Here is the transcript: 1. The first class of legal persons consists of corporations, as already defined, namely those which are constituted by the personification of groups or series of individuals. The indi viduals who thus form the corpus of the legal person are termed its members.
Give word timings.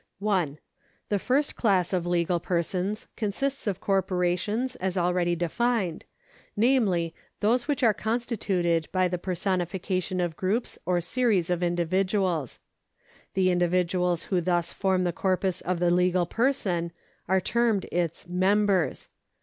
1. 0.17 0.57
The 1.09 1.19
first 1.19 1.55
class 1.55 1.93
of 1.93 2.07
legal 2.07 2.39
persons 2.39 3.05
consists 3.15 3.67
of 3.67 3.79
corporations, 3.79 4.75
as 4.77 4.97
already 4.97 5.35
defined, 5.35 6.05
namely 6.57 7.13
those 7.39 7.67
which 7.67 7.83
are 7.83 7.93
constituted 7.93 8.87
by 8.91 9.07
the 9.07 9.19
personification 9.19 10.19
of 10.19 10.35
groups 10.35 10.79
or 10.87 11.01
series 11.01 11.51
of 11.51 11.61
individuals. 11.61 12.57
The 13.35 13.51
indi 13.51 13.67
viduals 13.67 14.23
who 14.23 14.41
thus 14.41 14.71
form 14.71 15.03
the 15.03 15.13
corpus 15.13 15.61
of 15.61 15.77
the 15.79 15.91
legal 15.91 16.25
person 16.25 16.91
are 17.27 17.39
termed 17.39 17.85
its 17.91 18.27
members. 18.27 19.07